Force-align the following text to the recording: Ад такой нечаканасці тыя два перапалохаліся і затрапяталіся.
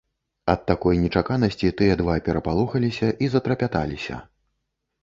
Ад 0.53 0.63
такой 0.71 1.01
нечаканасці 1.01 1.71
тыя 1.83 1.99
два 2.01 2.17
перапалохаліся 2.31 3.07
і 3.27 3.31
затрапяталіся. 3.37 4.15